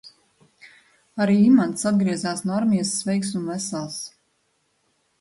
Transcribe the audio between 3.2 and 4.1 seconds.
un vesels.